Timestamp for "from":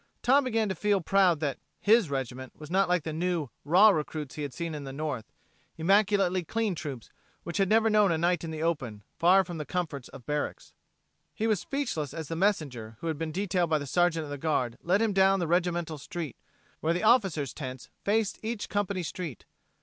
9.43-9.59